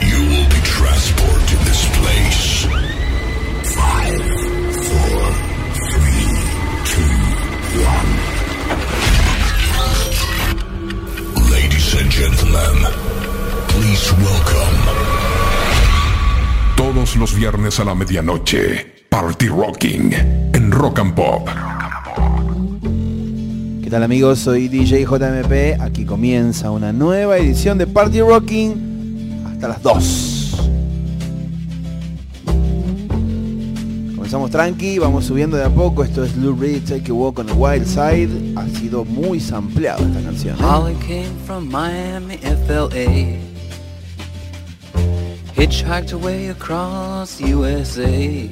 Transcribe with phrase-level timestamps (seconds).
[0.00, 0.60] You will be
[1.64, 2.66] this place.
[3.74, 4.24] Five,
[4.88, 5.20] four,
[5.90, 6.26] three,
[6.90, 7.14] two,
[7.84, 8.10] one.
[11.50, 12.76] Ladies and gentlemen,
[13.68, 14.78] please welcome.
[16.76, 20.12] Todos los viernes a la medianoche, Party Rocking
[20.52, 21.73] en Rock and Pop.
[23.94, 24.40] ¿Qué tal amigos?
[24.40, 25.80] Soy DJ JMP.
[25.80, 30.54] Aquí comienza una nueva edición de Party Rocking hasta las 2.
[34.16, 36.02] Comenzamos tranqui, vamos subiendo de a poco.
[36.02, 38.54] Esto es Lou Reed, Take a Walk on the Wild Side.
[38.56, 40.56] Ha sido muy sampleado esta canción.
[40.58, 40.64] ¿eh?
[40.64, 43.38] Holly came from Miami, FLA.
[45.54, 48.50] Hitchhiked away across USA.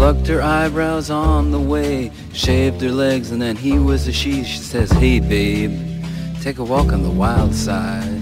[0.00, 2.10] Plucked her eyebrows on the way,
[2.40, 4.42] shaved her legs, and then he was a she.
[4.44, 5.78] She says, Hey babe,
[6.40, 8.20] take a walk on the wild side.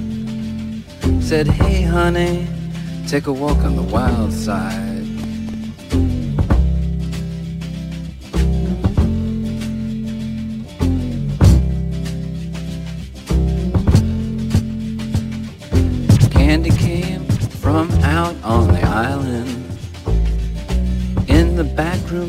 [1.20, 2.48] Said, Hey honey,
[3.06, 4.87] take a walk on the wild side.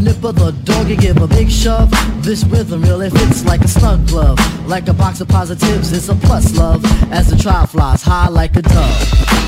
[0.00, 1.90] nipper the dog and give a big shove.
[2.22, 4.38] This rhythm really fits like a snug glove.
[4.66, 6.84] Like a box of positives, it's a plus love.
[7.12, 9.40] As the Tribe flies high like a dove.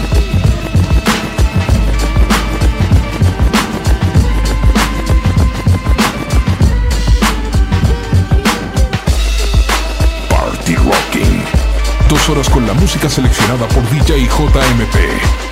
[12.12, 15.51] Dos horas con la música seleccionada por DJ JMP.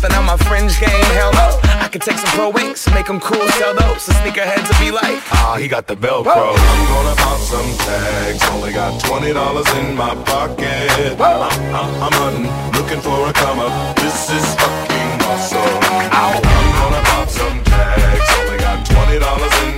[0.00, 1.04] on my fringe game.
[1.12, 1.60] Hell no.
[1.84, 4.02] I can take some pro wings, make them cool, sell those.
[4.02, 6.56] So sneakerheads will be like, ah, he got the Velcro.
[6.56, 8.42] I'm gonna pop some tags.
[8.50, 11.20] Only got twenty dollars in my pocket.
[11.20, 11.42] I'm,
[11.76, 13.96] I'm, I'm hunting, looking for a come up.
[13.96, 15.74] This is fucking awesome.
[16.10, 16.42] I'm
[16.80, 18.28] gonna pop some tags.
[18.40, 19.71] Only got twenty dollars in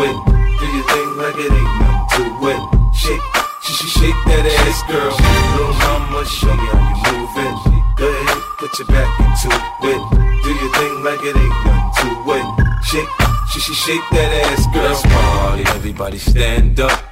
[0.00, 0.16] it.
[0.58, 2.60] Do your thing like it ain't nothing to it.
[2.94, 3.24] Shake,
[3.62, 5.10] sh sh shake that ass, girl.
[5.10, 7.56] Little mama, show me how you move it.
[7.98, 9.48] Go ahead, put your back into
[9.90, 10.02] it.
[10.42, 12.46] Do your thing like it ain't nothing to it.
[12.84, 13.12] Shake,
[13.50, 14.84] sh sh shake that ass, girl.
[14.84, 17.04] Let's party, everybody stand up.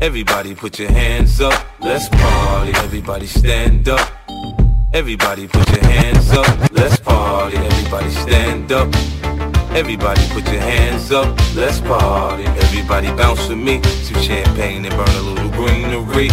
[0.00, 1.66] Everybody put your hands up.
[1.80, 4.10] Let's party, everybody stand up.
[4.94, 6.70] Everybody put your hands up.
[6.70, 7.56] Let's party.
[7.56, 9.53] Everybody stand up.
[9.74, 11.36] Everybody put your hands up.
[11.56, 12.44] Let's party.
[12.44, 13.82] Everybody bounce with me.
[13.82, 16.28] Some champagne and burn a little greenery.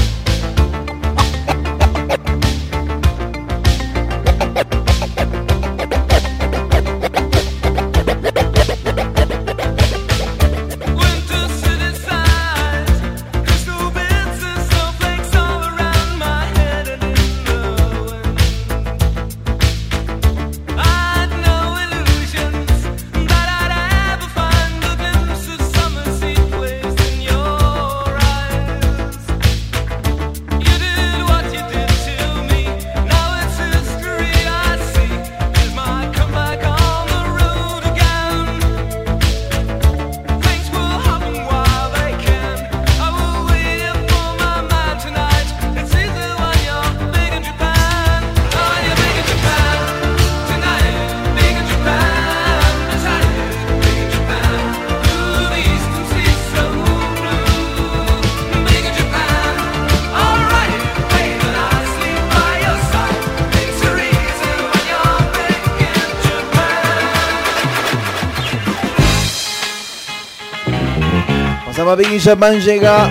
[71.91, 71.91] Japan.
[71.91, 73.09] Pasamos a Biggie Japan llega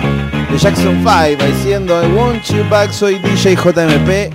[0.51, 4.33] de Jackson 5 diciendo I want you back, soy DJ JMP.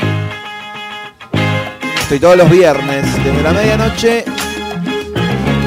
[2.02, 4.24] Estoy todos los viernes desde la medianoche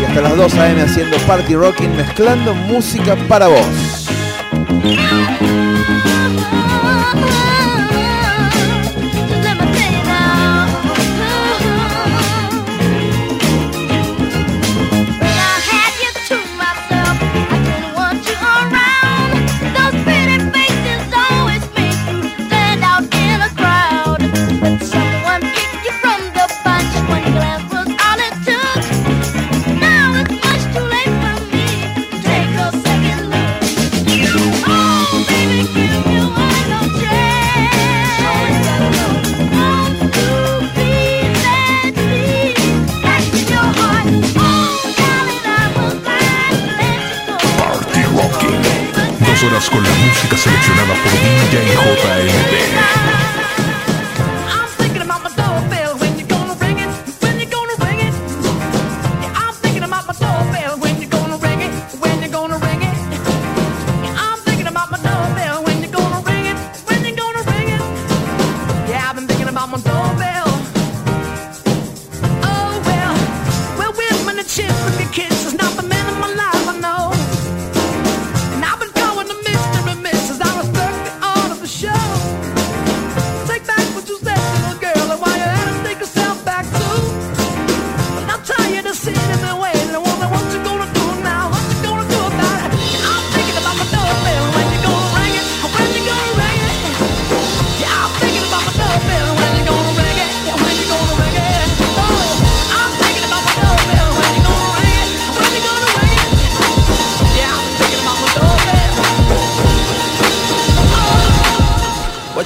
[0.01, 4.07] y hasta las 2 am haciendo party rocking mezclando música para vos.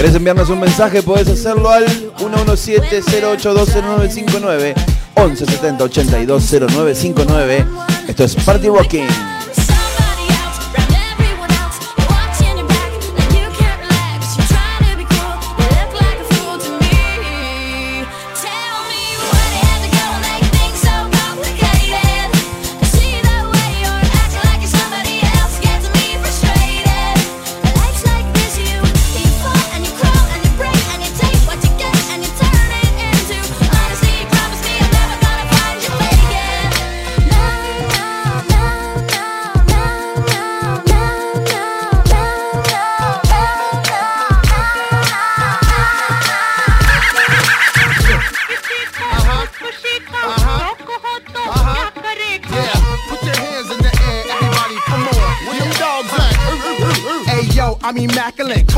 [0.00, 1.02] ¿Querés enviarnos un mensaje?
[1.02, 1.84] Podés hacerlo al
[2.16, 4.72] 117-0812-959
[5.14, 7.66] 1170-820959.
[8.08, 9.04] Esto es Party Walking.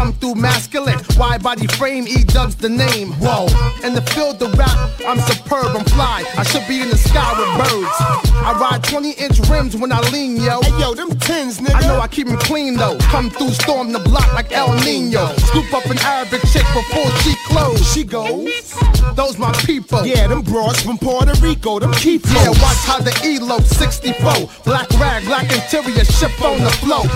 [0.03, 0.99] come through masculine.
[1.17, 3.13] Wide body frame, E dubs the name.
[3.21, 3.47] Whoa.
[3.87, 6.25] In the field of rap, I'm superb, I'm fly.
[6.37, 8.32] I should be in the sky with birds.
[8.45, 10.61] I ride 20 inch rims when I lean, yo.
[10.63, 11.75] Hey, yo, them tins, nigga.
[11.77, 12.99] I know I keep them clean, though.
[12.99, 15.27] Come through, storm the block like El Nino.
[15.37, 17.81] Scoop up an Arabic chick before she close.
[17.95, 18.75] She goes,
[19.15, 20.05] those my people.
[20.05, 24.51] Yeah, them broads from Puerto Rico, them keep Yeah, watch how the ELO 64.
[24.65, 27.07] Black rag, black interior, ship on the float.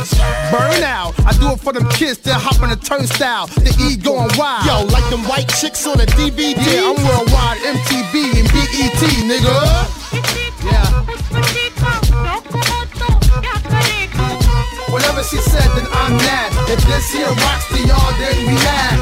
[0.52, 1.14] Burn out.
[1.26, 3.48] I do it for them kids, they're hopping a turnstile.
[3.48, 4.64] The E going wild.
[4.64, 6.54] Yo, like them white chicks on a DVD.
[6.54, 10.45] Yeah, I'm worldwide, MTV and BET, nigga.
[14.88, 16.52] Whatever she said, then I'm mad.
[16.70, 18.96] If this here rocks to y'all, then we mad.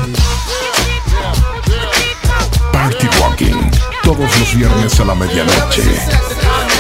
[2.73, 3.09] Party
[4.03, 6.74] todos los viernes a la medianoche.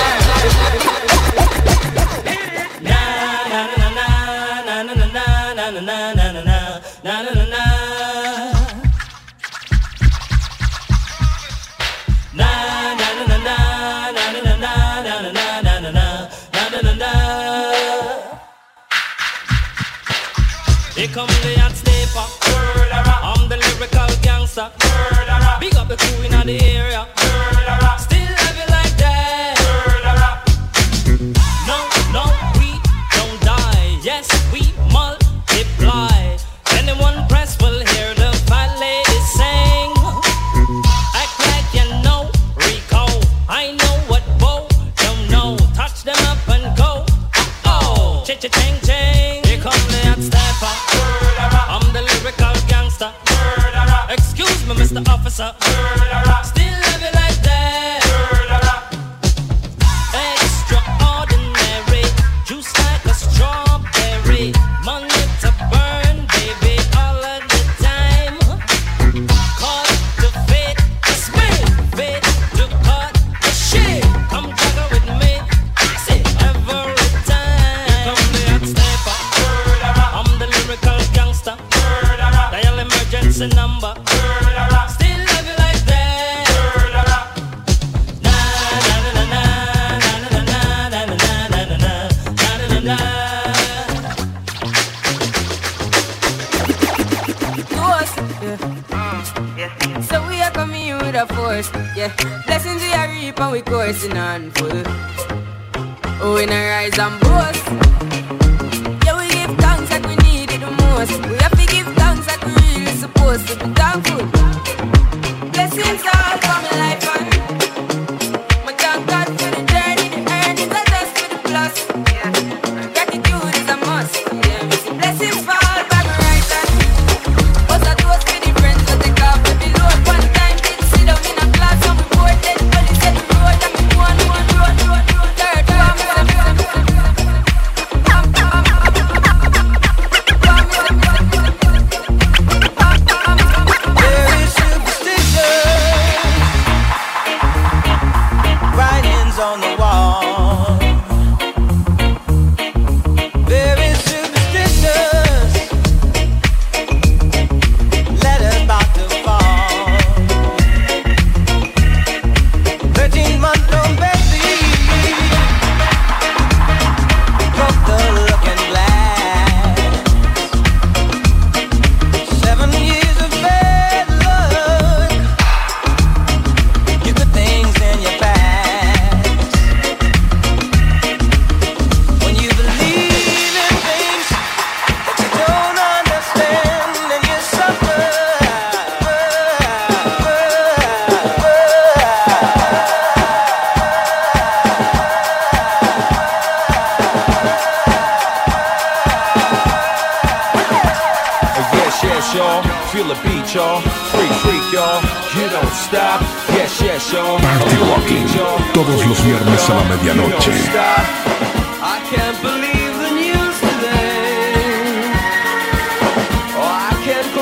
[24.54, 24.70] gangster.
[24.88, 25.56] Murderer.
[25.60, 27.23] Big up the crew in the area.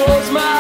[0.05, 0.52] Close my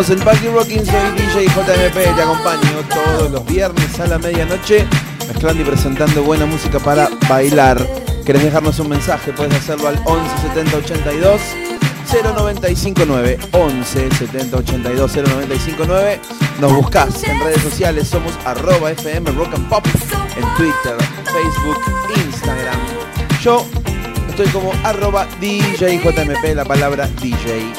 [0.00, 4.86] Estamos en Party Rocking, soy DJ JMP, te acompaño todos los viernes a la medianoche
[5.28, 7.86] mezclando y presentando buena música para bailar.
[8.24, 9.30] ¿Querés dejarnos un mensaje?
[9.34, 11.42] Puedes hacerlo al 11 70 82
[12.10, 16.20] 0959 11 0959
[16.60, 21.78] Nos buscás en redes sociales, somos arroba FM Rock and Pop en Twitter, Facebook,
[22.24, 22.80] Instagram.
[23.42, 23.66] Yo
[24.30, 27.70] estoy como arroba DJJMP, la palabra DJ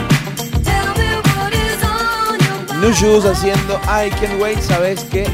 [2.82, 4.60] New Shoes haciendo I Can Wait.
[4.60, 5.28] Sabes que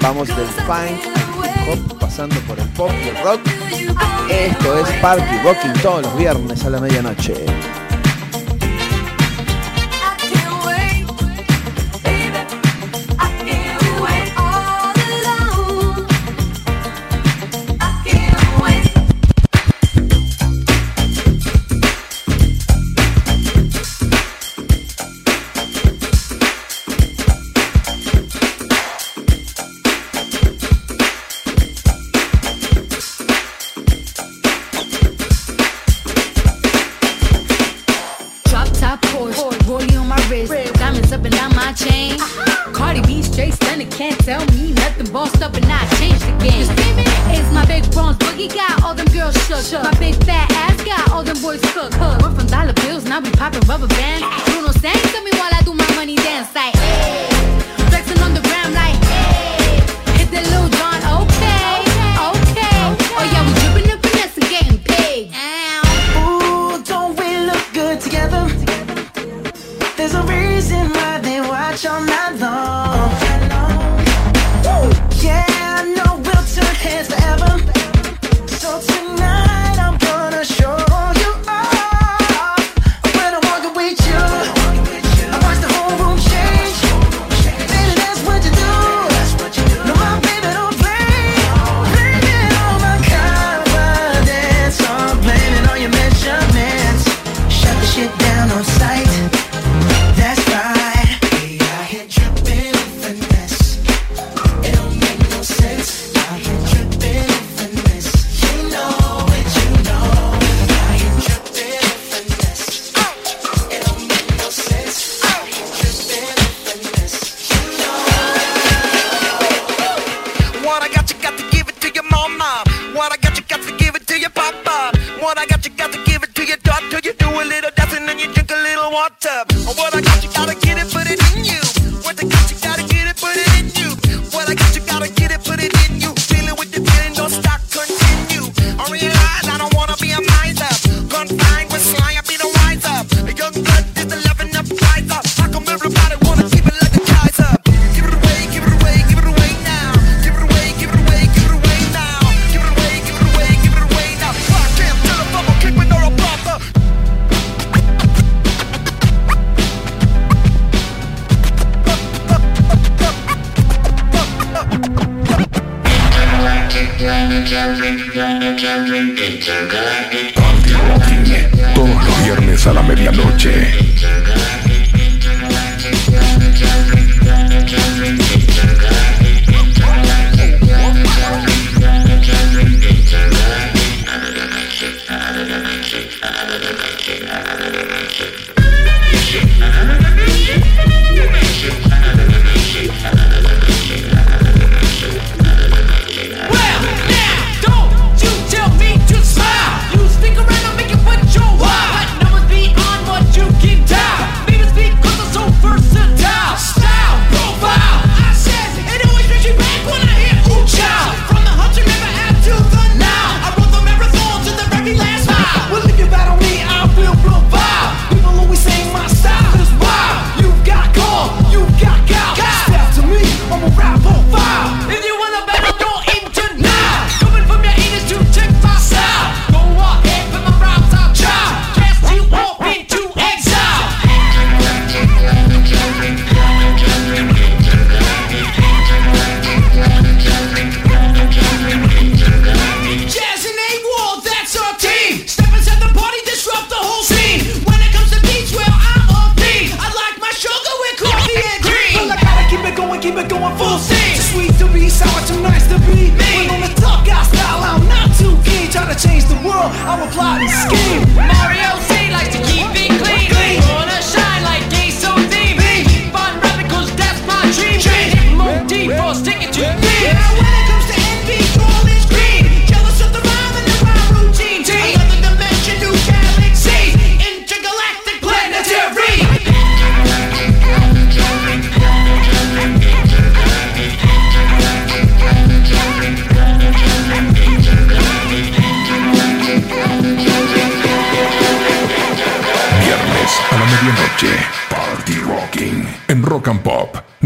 [0.00, 1.00] vamos del funk
[1.70, 3.40] hop pasando por el pop y el rock.
[4.28, 7.34] Esto es Party Rocking todos los viernes a la medianoche.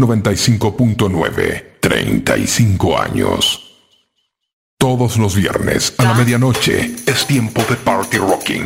[0.03, 1.79] 95.9.
[1.79, 3.59] 35 años.
[4.77, 6.13] Todos los viernes a la ah.
[6.15, 8.65] medianoche es tiempo de Party Rocking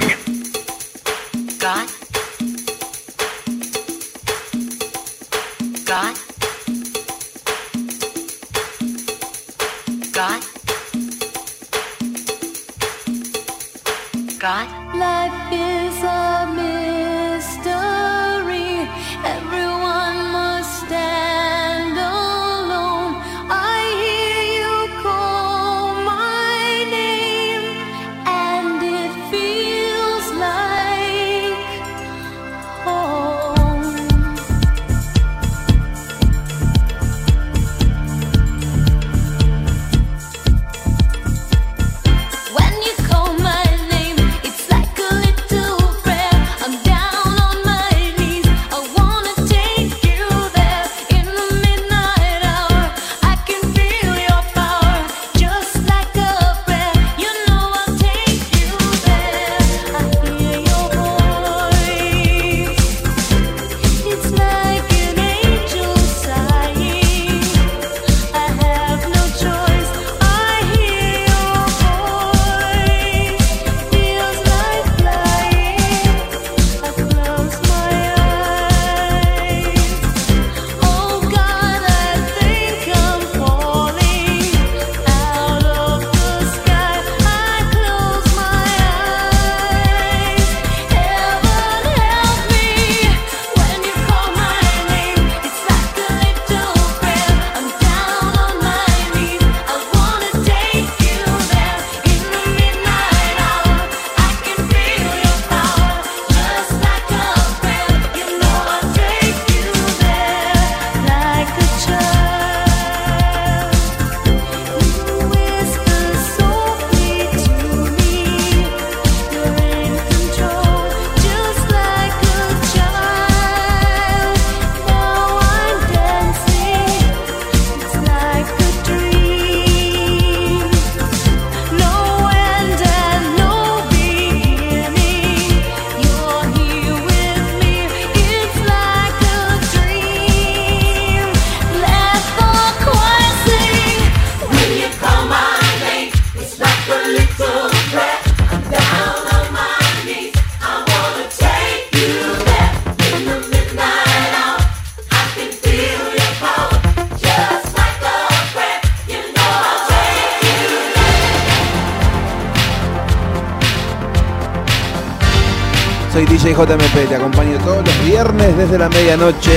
[166.18, 169.52] soy DJ JMP, te acompaño todos los viernes desde la medianoche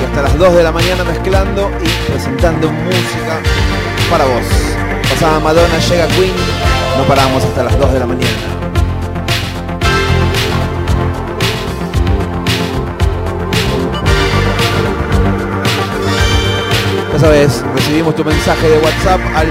[0.00, 3.40] y hasta las 2 de la mañana mezclando y presentando música
[4.10, 4.42] para vos.
[5.10, 6.32] Pasada Madonna, llega Queen,
[6.96, 8.30] no paramos hasta las 2 de la mañana.
[17.12, 19.48] Ya sabes, recibimos tu mensaje de WhatsApp al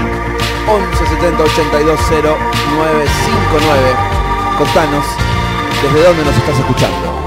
[0.66, 2.36] 11 70 82 0
[2.74, 3.80] 959.
[4.58, 5.31] Contanos
[5.82, 7.22] desde dónde nos estás escuchando.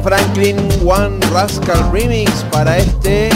[0.00, 3.28] Franklin One Rascal Remix para este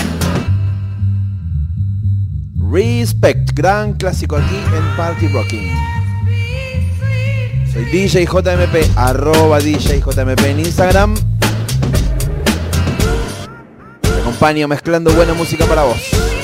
[2.71, 5.73] Respect, gran clásico aquí en Party Rocking.
[7.73, 11.15] Soy DJ JMP, arroba DJJMP en Instagram.
[14.01, 16.36] Te acompaño mezclando buena música para vos.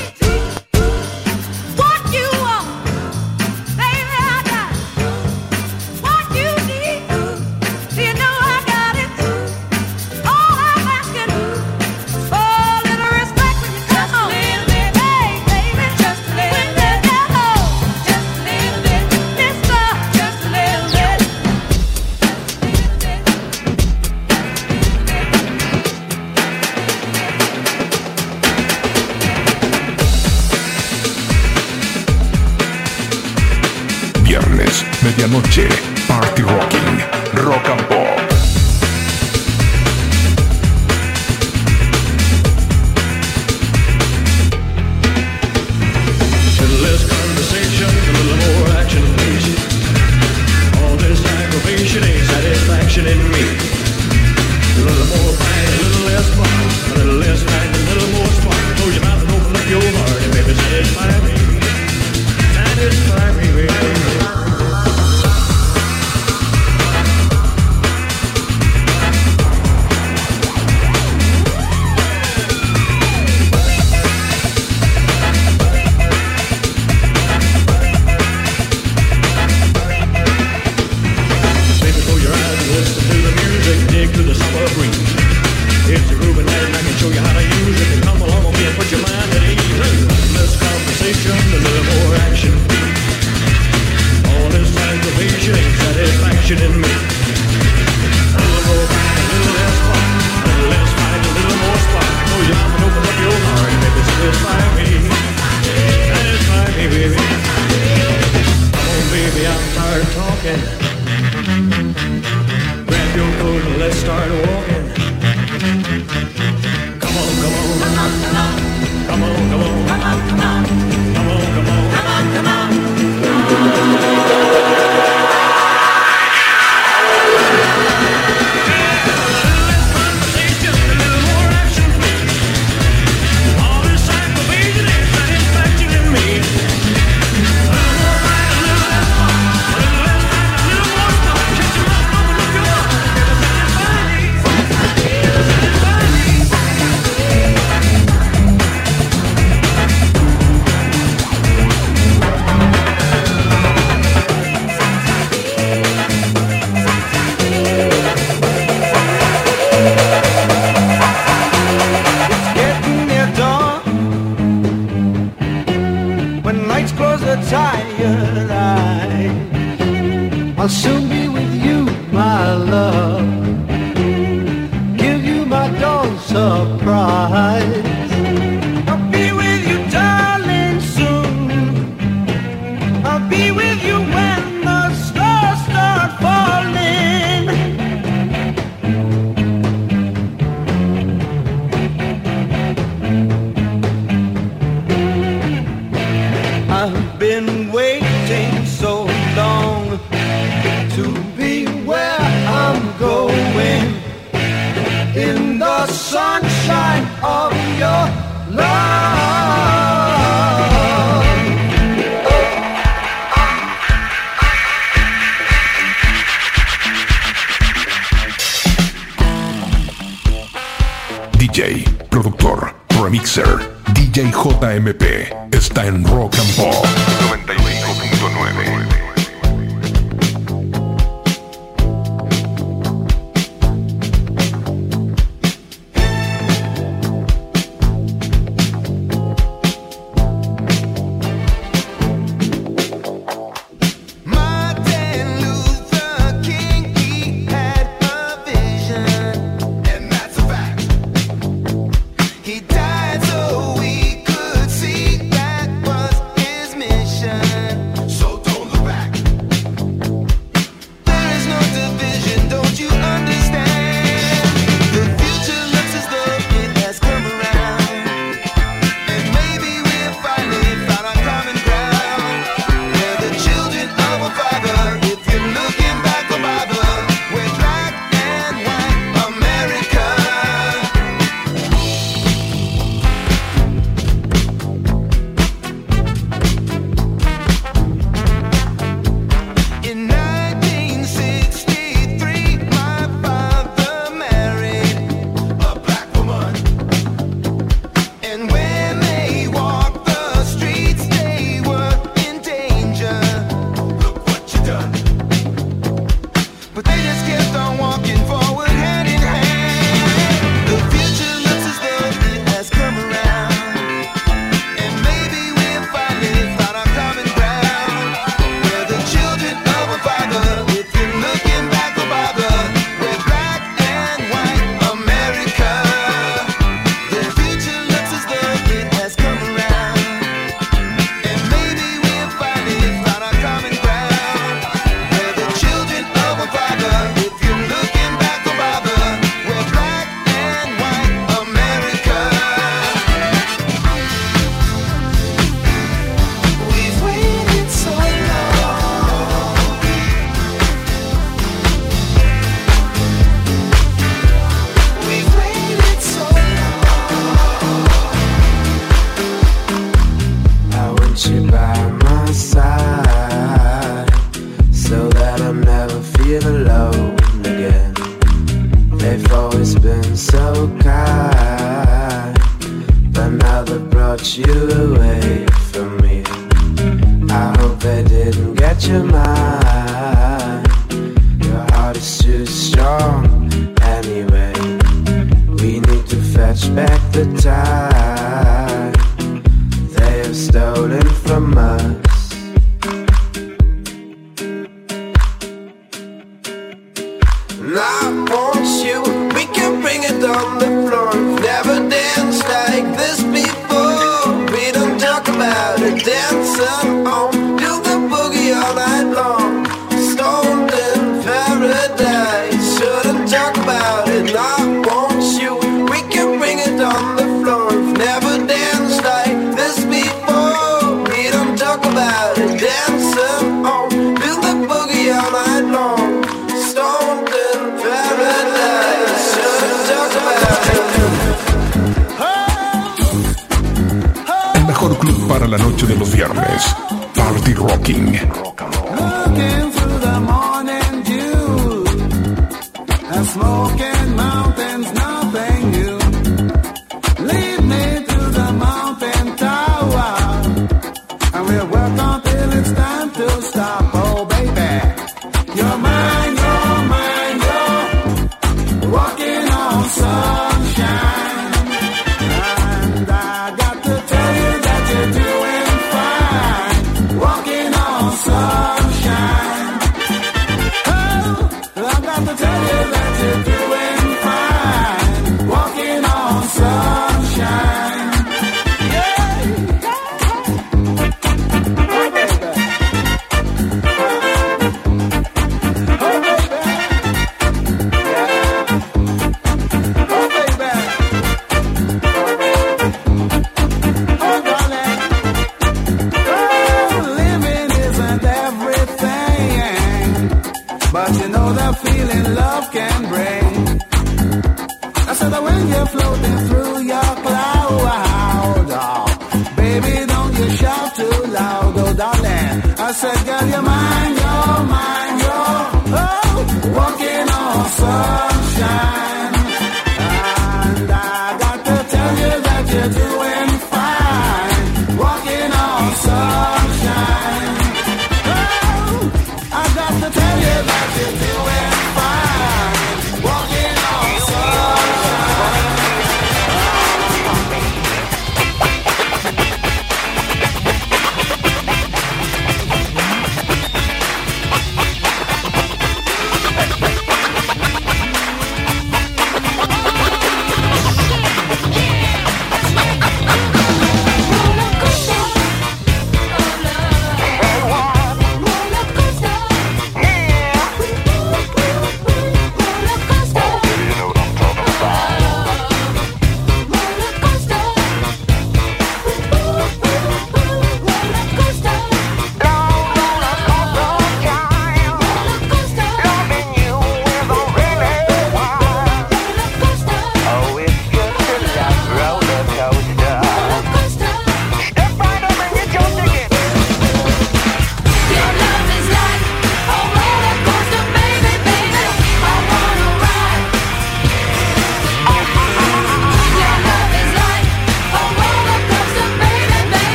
[170.63, 171.22] I'll soon be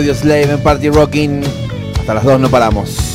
[0.00, 1.42] Un poco de audio slave en Party Rocking.
[1.98, 3.09] Hasta las 2 no paramos.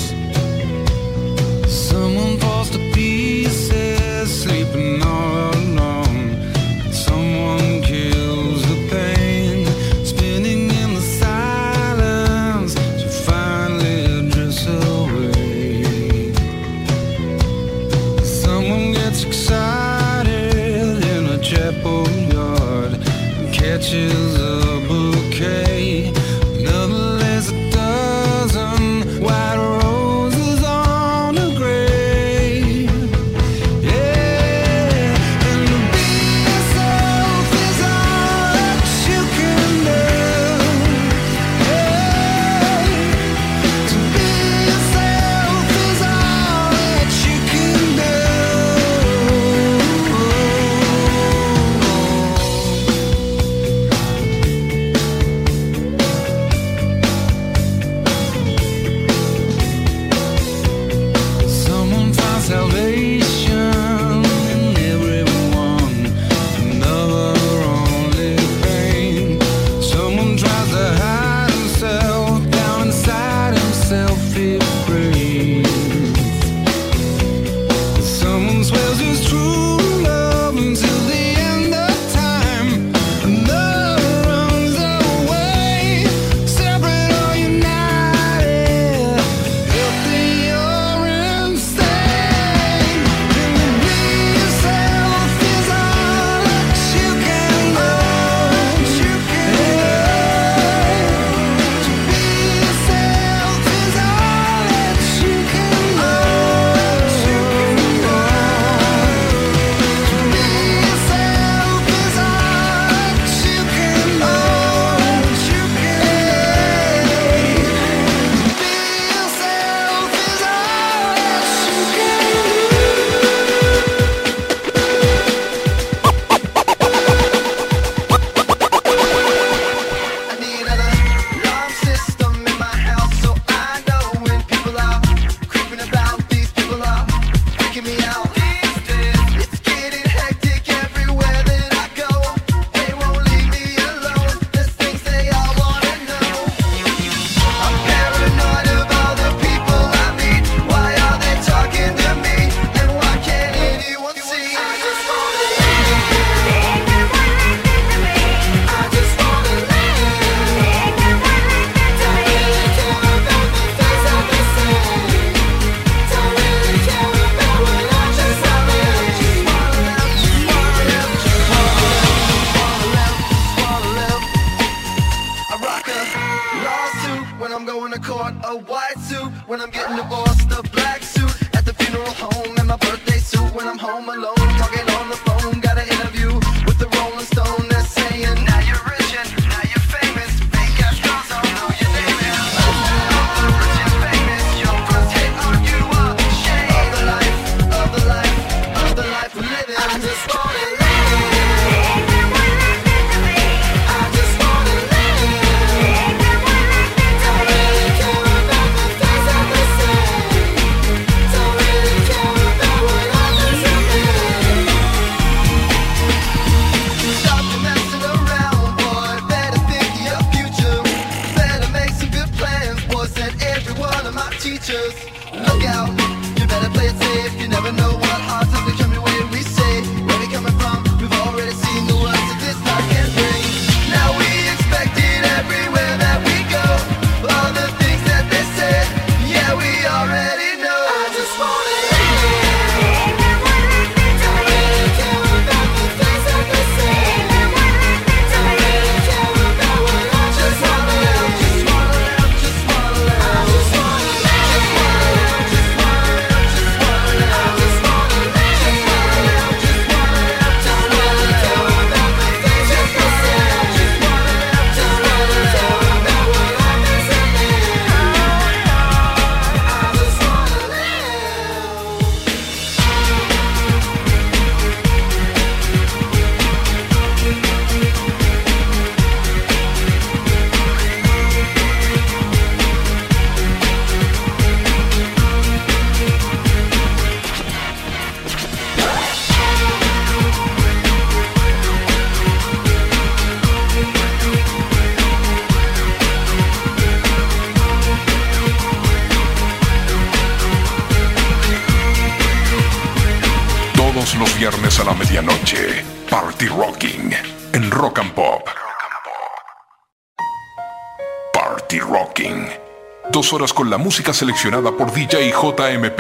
[313.70, 316.00] la música seleccionada por DJ JMP.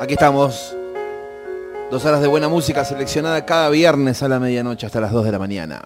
[0.00, 0.74] Aquí estamos.
[1.90, 5.32] Dos horas de buena música seleccionada cada viernes a la medianoche hasta las 2 de
[5.32, 5.82] la mañana.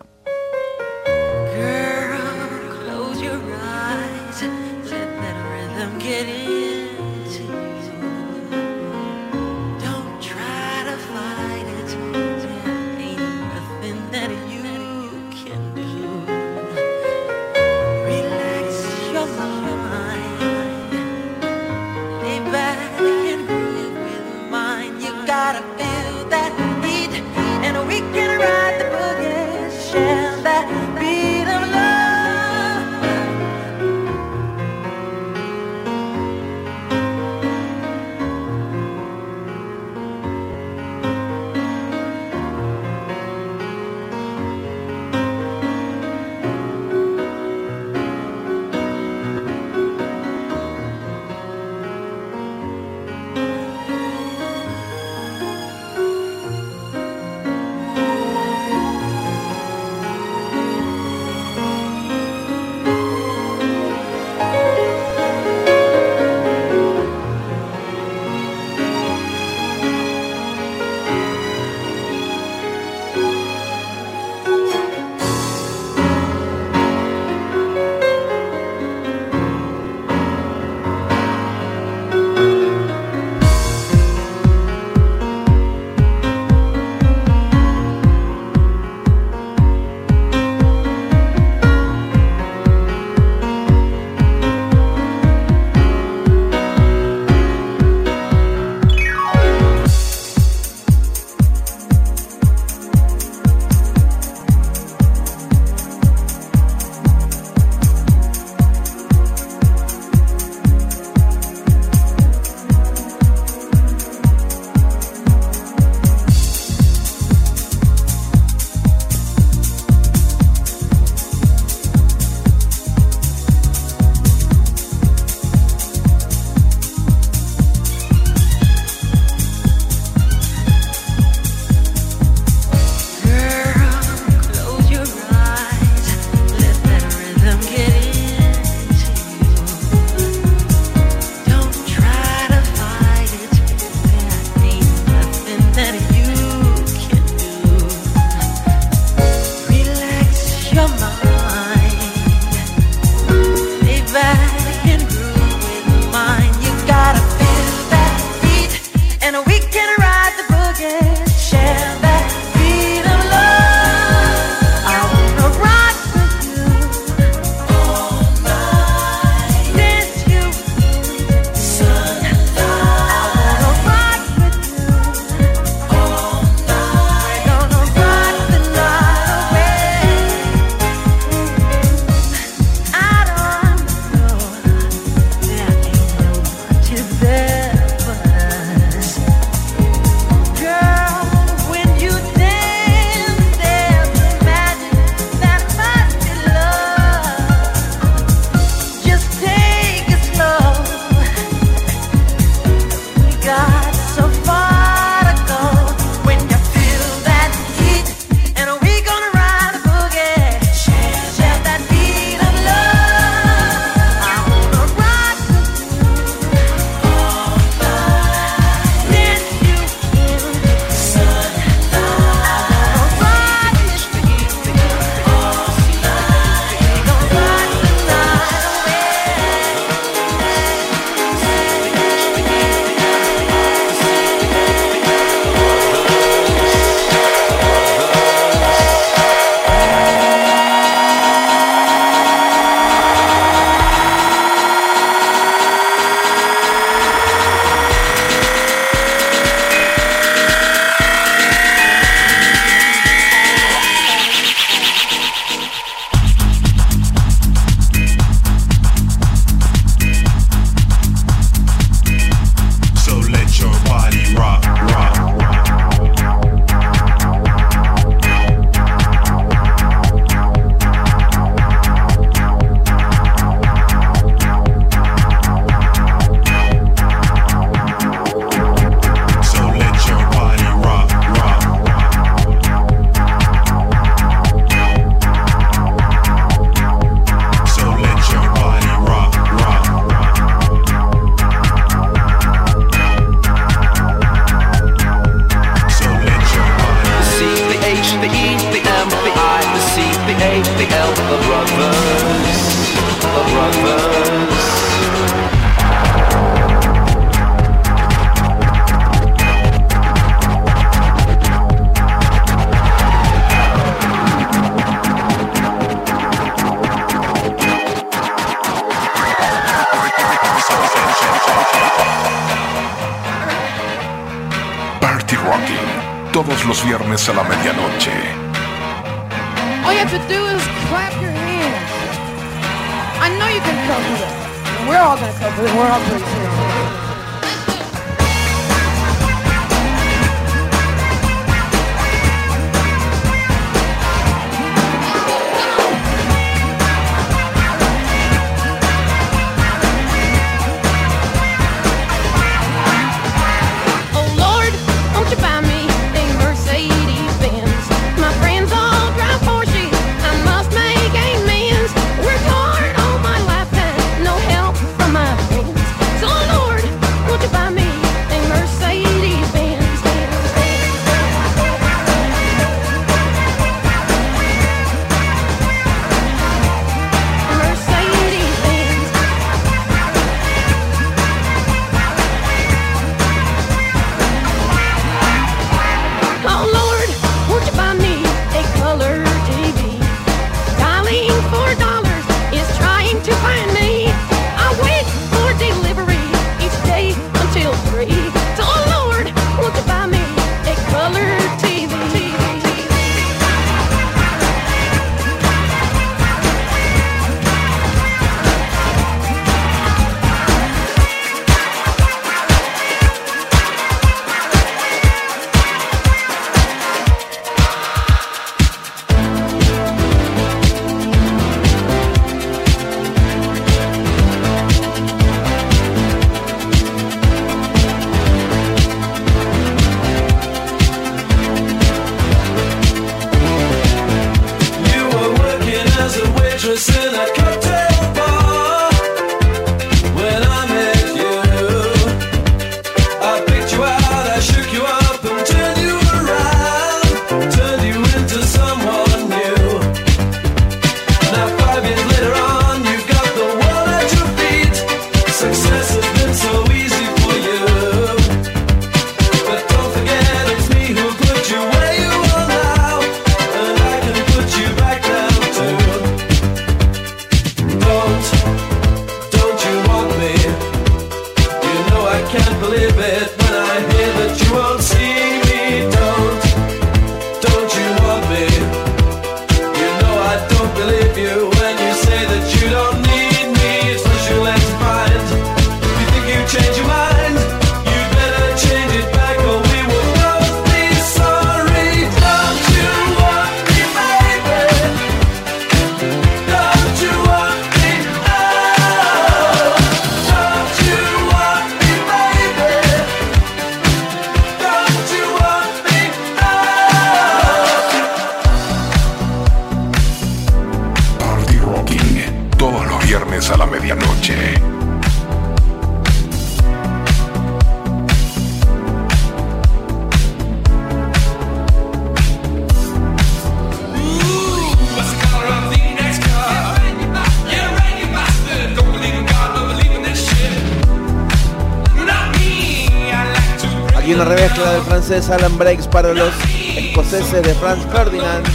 [536.02, 536.32] para los
[536.76, 538.46] escoceses de Franz Ferdinand.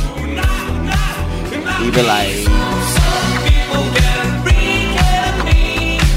[1.82, 2.46] Evil Eye.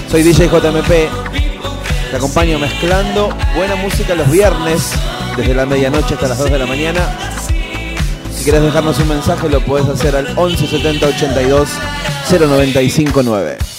[0.08, 0.88] Soy DJ JMP.
[2.10, 4.92] Te acompaño mezclando buena música los viernes,
[5.36, 7.00] desde la medianoche hasta las 2 de la mañana.
[8.32, 11.68] Si quieres dejarnos un mensaje, lo puedes hacer al 11 70 82
[12.30, 13.75] 0959.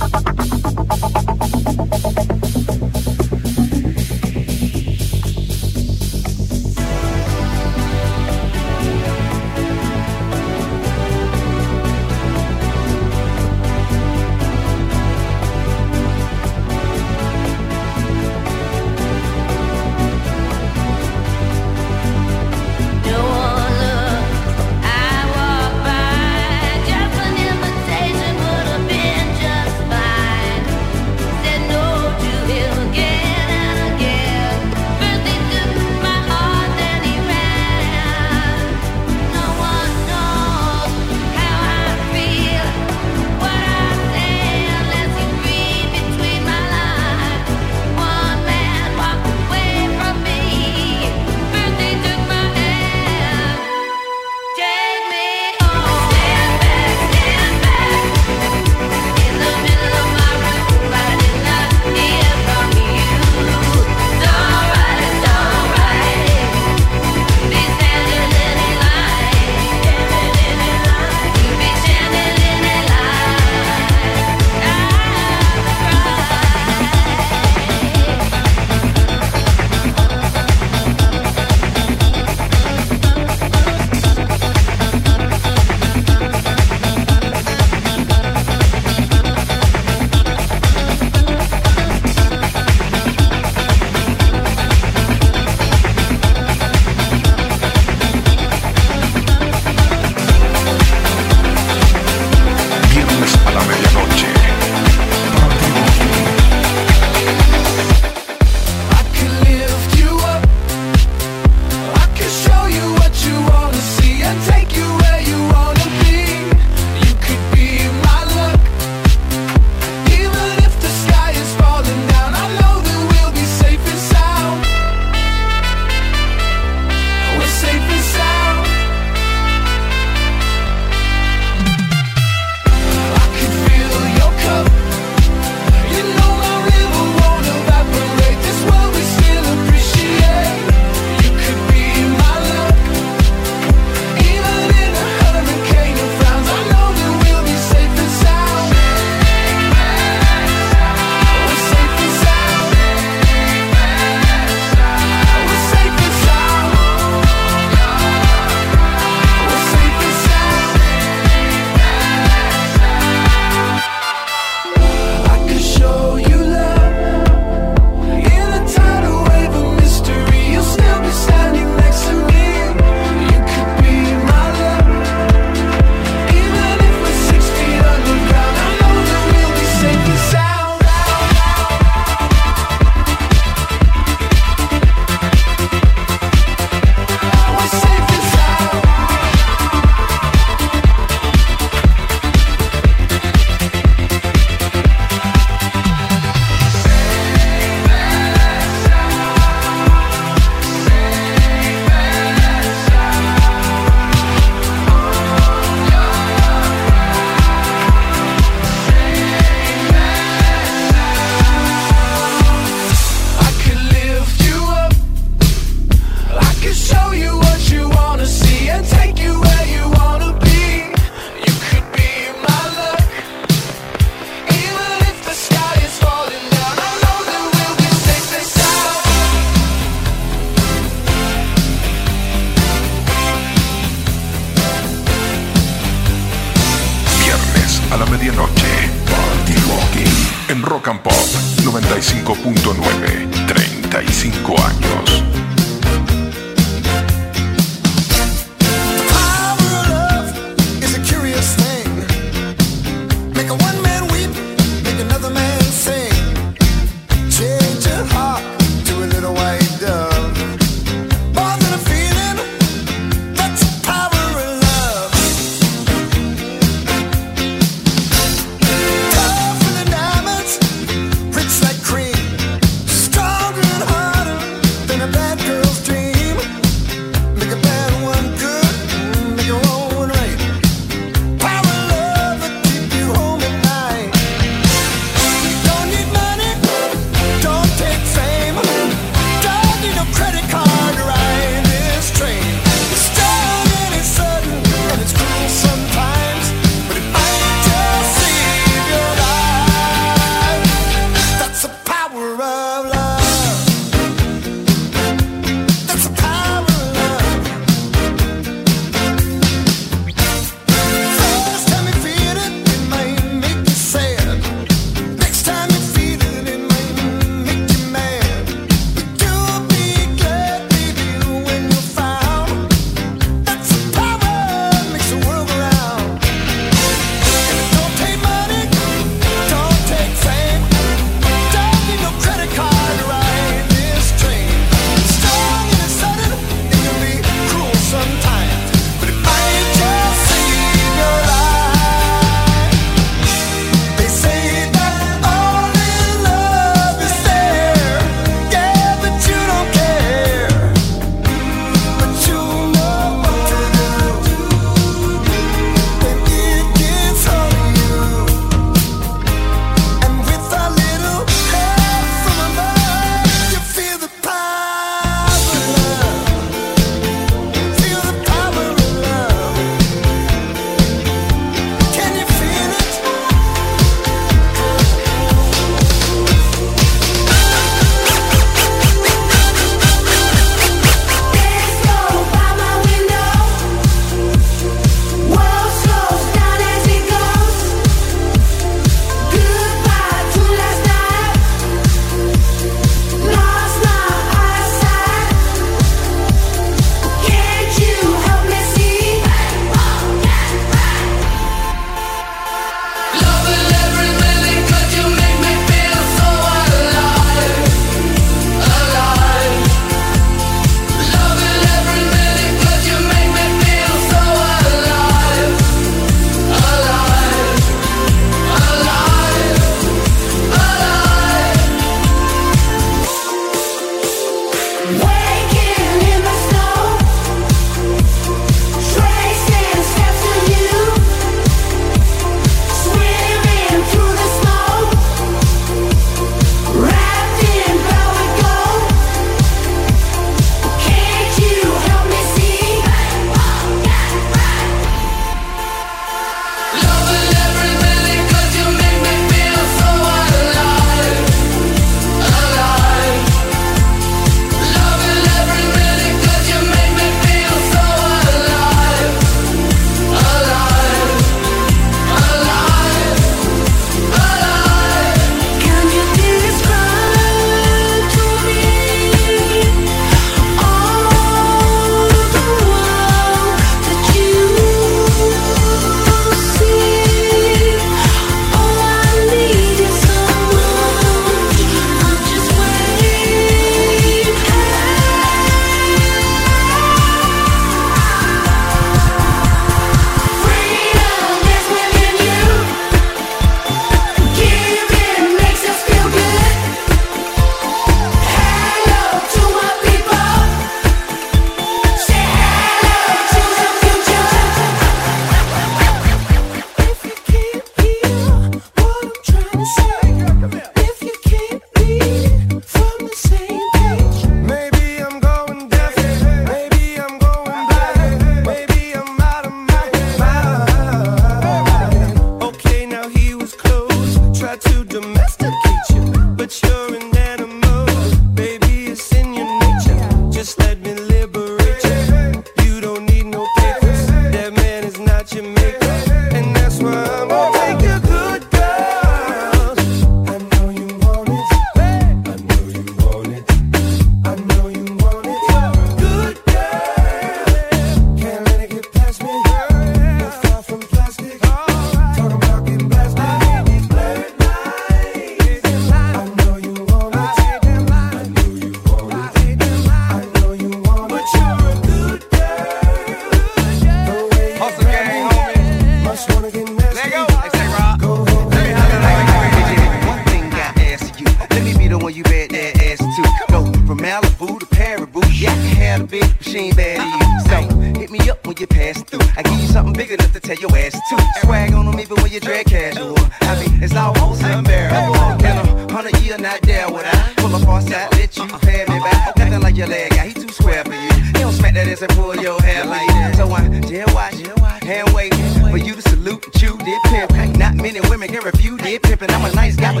[598.93, 600.00] I'm a nice guy,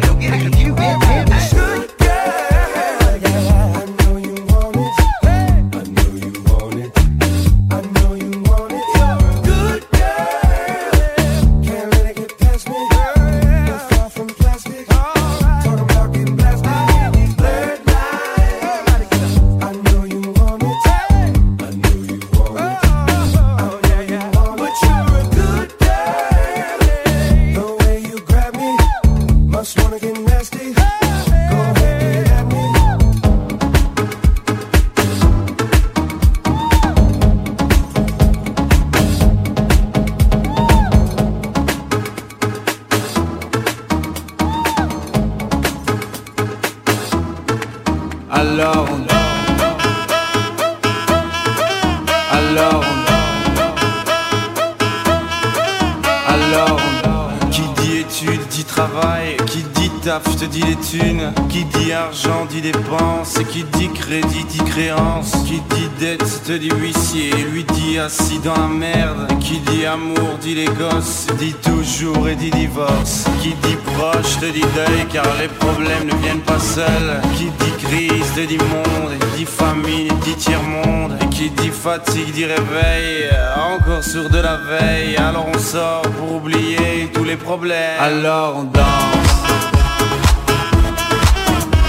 [75.13, 80.07] car les problèmes ne viennent pas seuls, qui dit crise dit monde, et dit famine
[80.23, 83.29] dit tiers-monde, et qui dit fatigue dit réveil,
[83.75, 87.99] encore sur de la veille, alors on sort pour oublier tous les problèmes.
[87.99, 89.31] Alors on danse.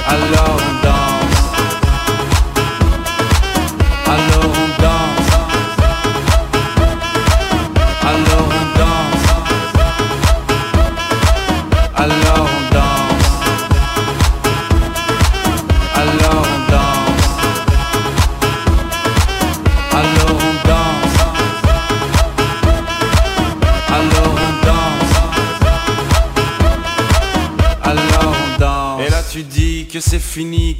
[0.08, 1.01] Alors on danse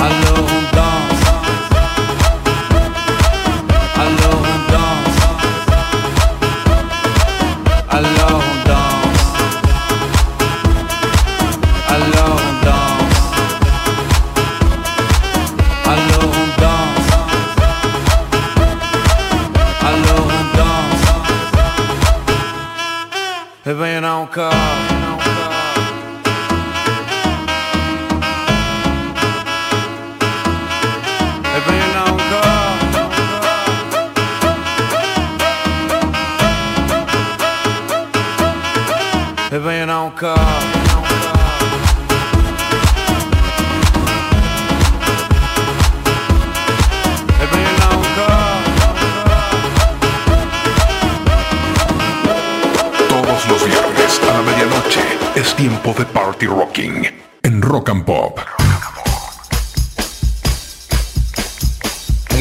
[0.00, 0.47] I know.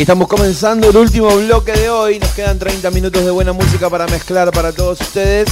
[0.07, 2.17] Estamos comenzando el último bloque de hoy.
[2.17, 5.49] Nos quedan 30 minutos de buena música para mezclar para todos ustedes.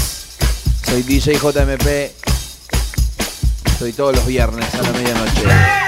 [0.81, 2.13] Soy DJ JMP.
[3.65, 5.84] Estoy todos los viernes a la medianoche.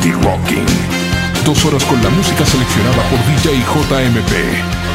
[0.00, 0.66] Dirty Rocking.
[1.44, 4.87] Dos horas con la música seleccionada por DJ JMP.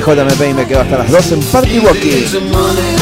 [0.00, 3.01] JMP y me quedo hasta las 2 en Party Walking.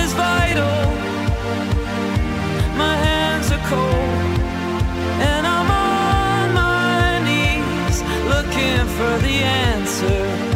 [3.73, 10.50] And I'm on my knees looking for the answer.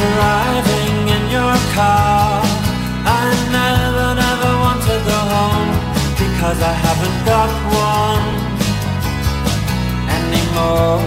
[0.00, 2.40] driving in your car.
[3.18, 3.22] I
[3.58, 5.70] never, never want to go home
[6.22, 7.50] because I haven't got
[7.88, 8.26] one
[10.18, 11.04] anymore.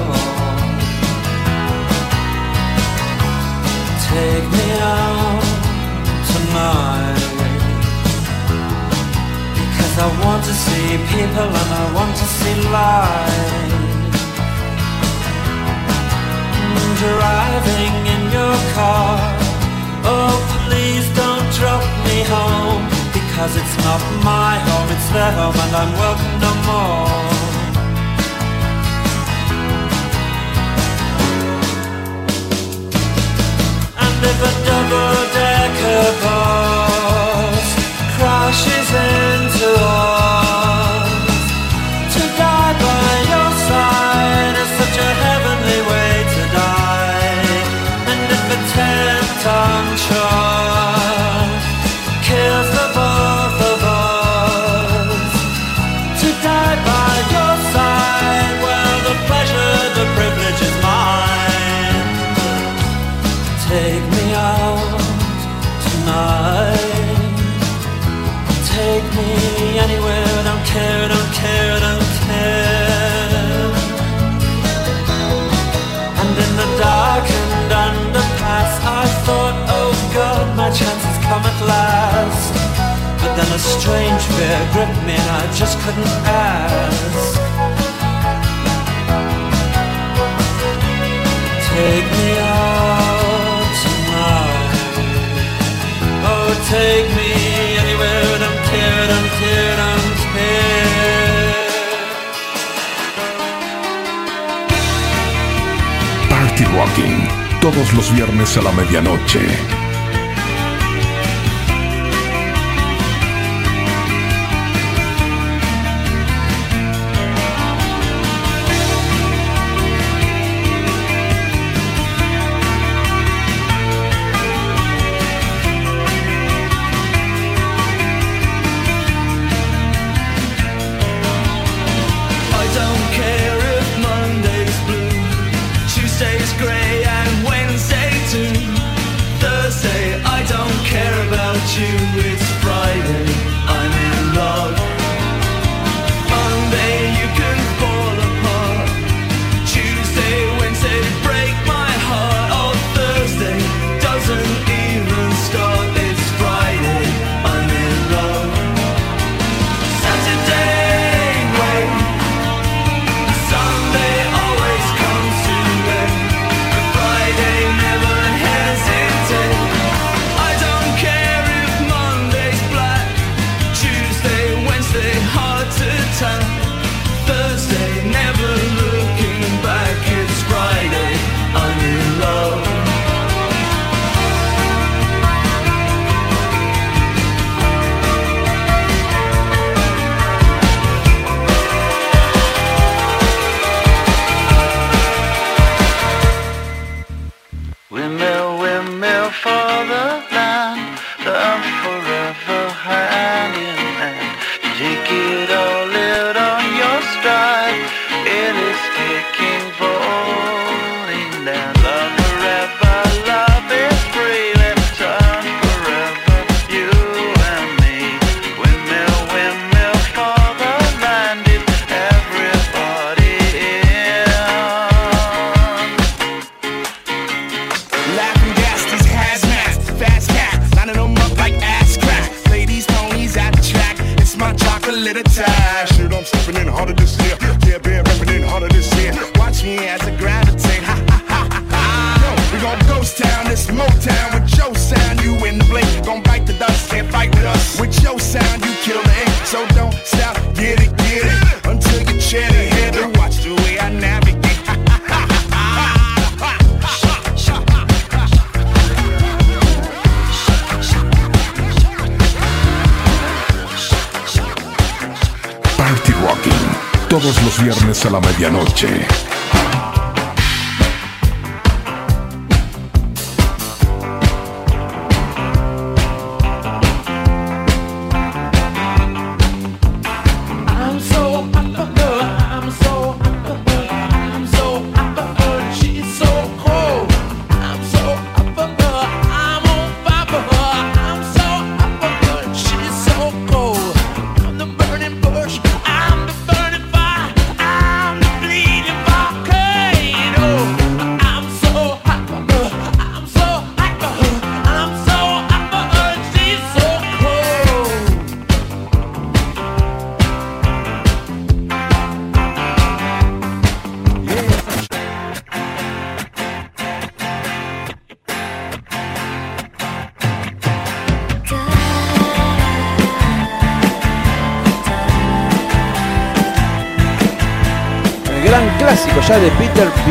[4.10, 5.45] Take me out
[6.32, 7.22] tonight
[9.60, 13.72] because I want to see people and I want to see life.
[17.03, 19.14] Driving your car.
[20.11, 20.35] Oh,
[20.65, 22.84] please don't drop me home.
[23.14, 27.07] Because it's not my home, it's their home, and I'm welcome no more.
[34.03, 37.68] And if a double decker bus
[38.15, 41.02] crashes into us.
[49.44, 49.93] tongue.
[81.34, 82.53] come at last.
[83.22, 86.14] But then a strange fear gripped me and I just couldn't
[86.45, 87.31] ask.
[91.73, 92.30] Take me
[92.61, 94.95] out tonight.
[96.31, 97.31] Oh, take me
[97.84, 100.91] anywhere and I'm scared, I'm scared, I'm scared.
[106.34, 107.18] Party Rocking,
[107.60, 109.82] todos los viernes a la medianoche.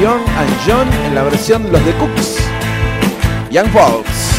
[0.05, 2.37] And John en la versión Los The Cooks.
[3.53, 4.33] Young Folks.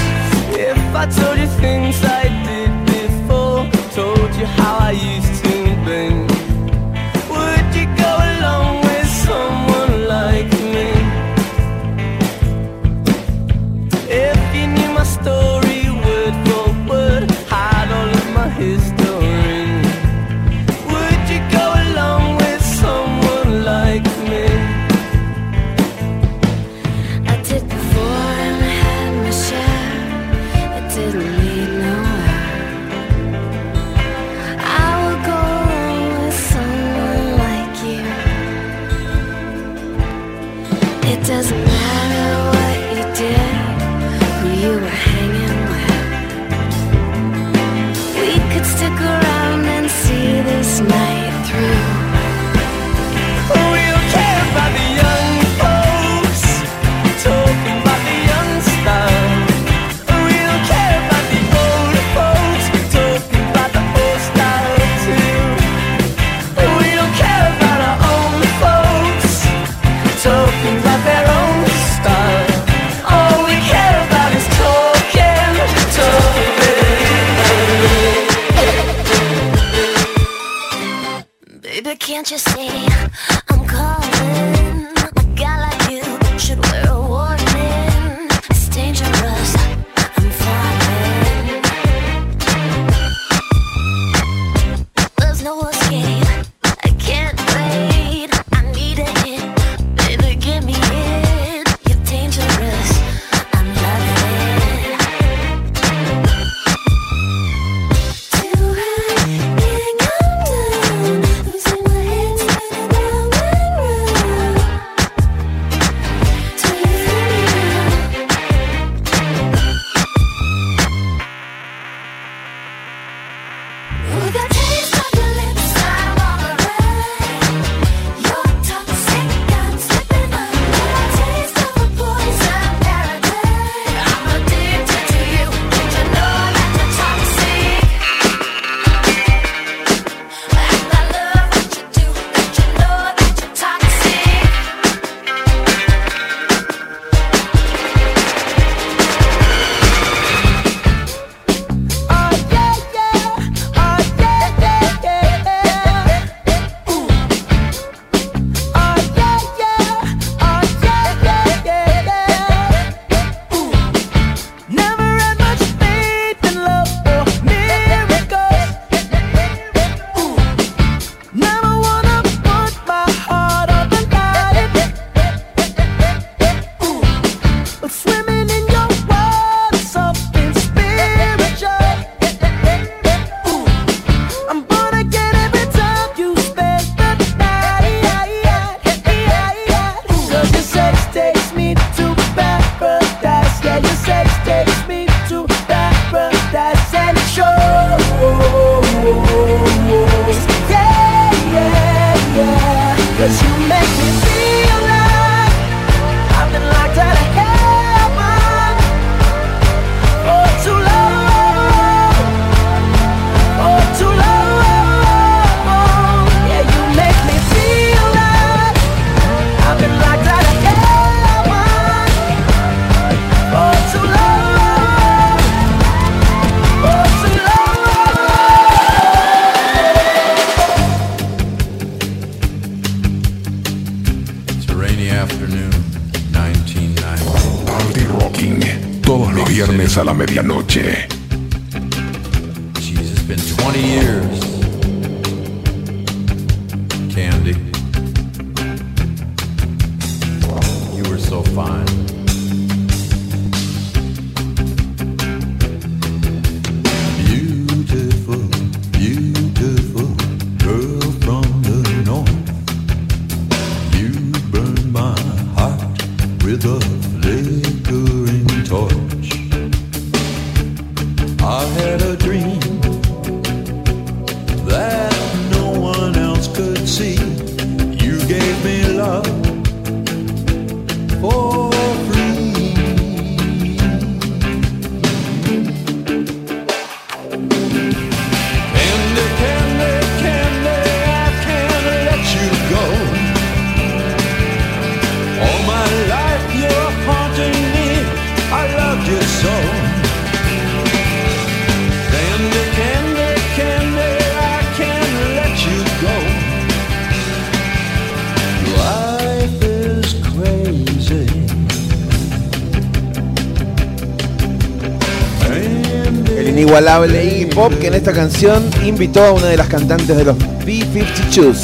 [316.84, 321.62] inigualable Pop, que en esta canción invitó a una de las cantantes de los B-52s.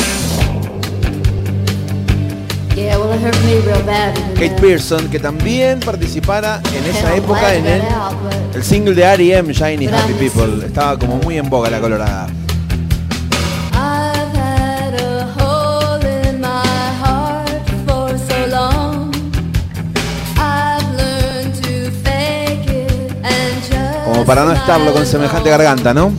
[4.36, 7.82] Kate Pearson, que también participara en esa época en el,
[8.56, 9.54] el single de R.E.M.
[9.54, 10.66] Shiny Happy People.
[10.66, 12.28] Estaba como muy en boga la colorada.
[24.26, 26.12] para no estarlo con semejante garganta, ¿no?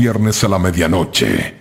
[0.00, 1.59] Viernes a la medianoche.